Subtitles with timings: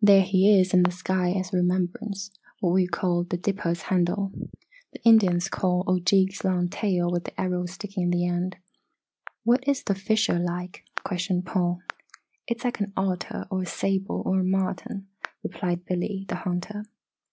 [0.00, 2.30] "There he is in the sky as a remembrance.
[2.60, 4.30] What we call the 'Dipper's Handle,'
[4.92, 8.58] the Indians call Ojeeg's long tail with the arrow sticking in the end."
[9.42, 11.80] "What is the fisher like?" questioned Paul.
[12.46, 15.08] "It's like an otter or a sable or a marten,"
[15.42, 16.84] replied Billy, the hunter.